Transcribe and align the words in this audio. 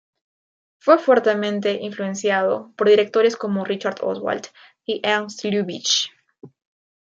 Fue 0.79 0.97
fuertemente 0.97 1.73
influenciado 1.73 2.73
por 2.75 2.89
directores 2.89 3.37
como 3.37 3.63
Richard 3.63 3.99
Oswald 4.03 4.47
y 4.83 4.99
Ernst 5.03 5.43
Lubitsch. 5.45 6.09